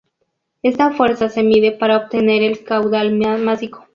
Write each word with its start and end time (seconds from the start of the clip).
Esta 0.63 0.93
fuerza 0.93 1.29
se 1.29 1.43
mide 1.43 1.73
para 1.73 1.95
obtener 1.97 2.41
el 2.41 2.63
caudal 2.63 3.13
másico. 3.15 3.85